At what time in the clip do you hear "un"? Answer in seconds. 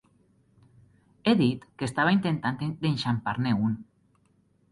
3.67-3.77